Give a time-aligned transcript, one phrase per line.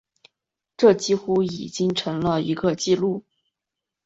[0.77, 3.23] 这几乎已经成为了一个记录。